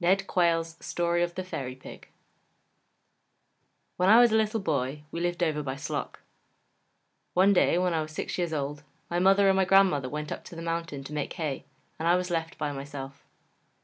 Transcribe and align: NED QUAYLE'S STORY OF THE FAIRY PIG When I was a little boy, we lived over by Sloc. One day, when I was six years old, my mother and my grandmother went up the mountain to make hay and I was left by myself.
NED 0.00 0.26
QUAYLE'S 0.26 0.78
STORY 0.84 1.22
OF 1.22 1.36
THE 1.36 1.44
FAIRY 1.44 1.76
PIG 1.76 2.08
When 3.98 4.08
I 4.08 4.18
was 4.18 4.32
a 4.32 4.36
little 4.36 4.58
boy, 4.58 5.04
we 5.12 5.20
lived 5.20 5.44
over 5.44 5.62
by 5.62 5.76
Sloc. 5.76 6.16
One 7.34 7.52
day, 7.52 7.78
when 7.78 7.94
I 7.94 8.02
was 8.02 8.10
six 8.10 8.36
years 8.36 8.52
old, 8.52 8.82
my 9.08 9.20
mother 9.20 9.46
and 9.48 9.54
my 9.56 9.64
grandmother 9.64 10.08
went 10.08 10.32
up 10.32 10.42
the 10.44 10.60
mountain 10.60 11.04
to 11.04 11.12
make 11.12 11.34
hay 11.34 11.66
and 12.00 12.08
I 12.08 12.16
was 12.16 12.30
left 12.32 12.58
by 12.58 12.72
myself. 12.72 13.24